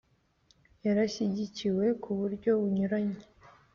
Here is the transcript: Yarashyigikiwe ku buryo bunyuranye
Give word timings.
Yarashyigikiwe 0.85 1.85
ku 2.01 2.09
buryo 2.19 2.51
bunyuranye 2.59 3.21